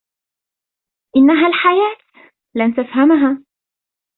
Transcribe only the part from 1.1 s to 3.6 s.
إنها الحياة لن تفهمها.